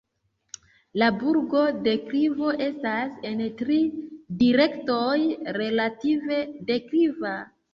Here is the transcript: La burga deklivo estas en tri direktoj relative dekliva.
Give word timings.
La 1.01 1.09
burga 1.17 1.65
deklivo 1.87 2.53
estas 2.69 3.13
en 3.33 3.43
tri 3.61 3.77
direktoj 4.43 5.15
relative 5.63 6.43
dekliva. 6.73 7.37